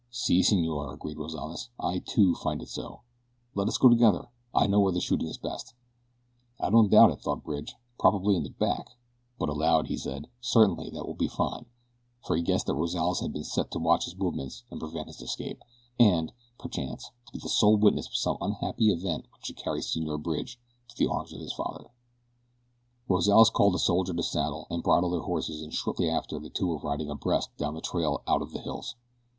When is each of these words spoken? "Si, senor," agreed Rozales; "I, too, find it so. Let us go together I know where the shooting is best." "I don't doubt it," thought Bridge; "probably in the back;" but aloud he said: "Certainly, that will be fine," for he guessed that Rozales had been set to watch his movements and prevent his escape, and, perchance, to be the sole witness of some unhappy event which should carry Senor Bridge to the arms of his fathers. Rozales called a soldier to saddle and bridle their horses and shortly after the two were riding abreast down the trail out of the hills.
"Si, 0.09 0.41
senor," 0.41 0.91
agreed 0.95 1.19
Rozales; 1.19 1.69
"I, 1.79 1.99
too, 1.99 2.33
find 2.33 2.59
it 2.63 2.69
so. 2.69 3.01
Let 3.53 3.67
us 3.67 3.77
go 3.77 3.87
together 3.87 4.31
I 4.51 4.65
know 4.65 4.79
where 4.79 4.91
the 4.91 4.99
shooting 4.99 5.27
is 5.27 5.37
best." 5.37 5.75
"I 6.59 6.71
don't 6.71 6.89
doubt 6.89 7.11
it," 7.11 7.21
thought 7.21 7.43
Bridge; 7.43 7.75
"probably 7.99 8.35
in 8.35 8.41
the 8.41 8.49
back;" 8.49 8.97
but 9.37 9.47
aloud 9.47 9.85
he 9.89 9.97
said: 9.97 10.25
"Certainly, 10.39 10.89
that 10.89 11.05
will 11.05 11.13
be 11.13 11.27
fine," 11.27 11.67
for 12.25 12.35
he 12.35 12.41
guessed 12.41 12.65
that 12.65 12.73
Rozales 12.73 13.19
had 13.21 13.31
been 13.31 13.43
set 13.43 13.69
to 13.69 13.77
watch 13.77 14.05
his 14.05 14.15
movements 14.17 14.63
and 14.71 14.79
prevent 14.79 15.05
his 15.05 15.21
escape, 15.21 15.61
and, 15.99 16.33
perchance, 16.57 17.11
to 17.27 17.33
be 17.33 17.37
the 17.37 17.47
sole 17.47 17.77
witness 17.77 18.07
of 18.07 18.15
some 18.15 18.37
unhappy 18.41 18.91
event 18.91 19.27
which 19.35 19.45
should 19.45 19.57
carry 19.57 19.83
Senor 19.83 20.17
Bridge 20.17 20.59
to 20.87 20.95
the 20.97 21.05
arms 21.11 21.31
of 21.31 21.41
his 21.41 21.53
fathers. 21.53 21.85
Rozales 23.07 23.51
called 23.51 23.75
a 23.75 23.77
soldier 23.77 24.13
to 24.15 24.23
saddle 24.23 24.65
and 24.71 24.81
bridle 24.81 25.11
their 25.11 25.21
horses 25.21 25.61
and 25.61 25.71
shortly 25.71 26.09
after 26.09 26.39
the 26.39 26.49
two 26.49 26.65
were 26.65 26.79
riding 26.79 27.11
abreast 27.11 27.55
down 27.57 27.75
the 27.75 27.81
trail 27.81 28.23
out 28.25 28.41
of 28.41 28.51
the 28.51 28.61
hills. 28.61 28.95